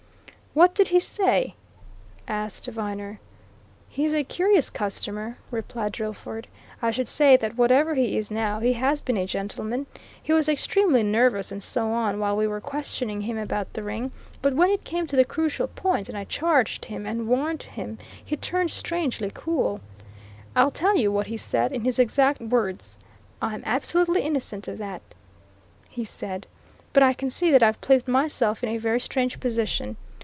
[0.53, 1.55] "What did he say?"
[2.27, 3.21] asked Viner.
[3.87, 6.45] "He's a curious customer," replied Drillford.
[6.81, 9.85] "I should say that whatever he is now, he has been a gentleman.
[10.21, 14.11] He was extremely nervous and so on while we were questioning him about the ring,
[14.41, 17.97] but when it came to the crucial point, and I charged him and warned him,
[18.21, 19.79] he turned strangely cool.
[20.53, 22.97] I'll tell you what he said, in his exact words.
[23.41, 25.13] 'I'm absolutely innocent of that!'
[25.87, 26.45] he said.
[26.91, 29.95] 'But I can see that I've placed myself in a very strange position.'